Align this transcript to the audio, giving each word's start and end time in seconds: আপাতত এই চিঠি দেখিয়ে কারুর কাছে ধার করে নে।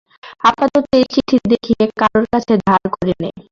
আপাতত 0.43 0.85
এই 0.97 1.05
চিঠি 1.13 1.37
দেখিয়ে 1.51 1.83
কারুর 1.99 2.25
কাছে 2.33 2.53
ধার 2.65 2.83
করে 2.95 3.13
নে। 3.21 3.29